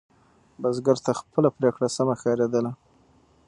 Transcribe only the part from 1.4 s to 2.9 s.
پرېکړه سمه ښکارېدله.